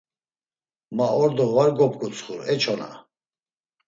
Ma 0.95 1.05
ordo 1.23 1.45
var 1.55 1.69
gop̌ǩutsxur 1.77 2.39
e 2.51 2.55
çona. 2.61 2.89